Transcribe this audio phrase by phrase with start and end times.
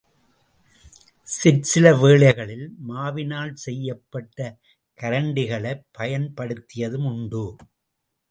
[1.27, 4.39] சிற்சில வேளைகளில் மாவினால் செய்யப்பட்ட
[4.97, 7.45] கரண்டிகளைப் பயன்படுத்தியதும் உண்டு.